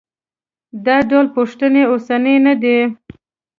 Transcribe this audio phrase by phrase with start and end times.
[0.85, 2.77] دا ډول پوښتنې اوسنۍ نه دي.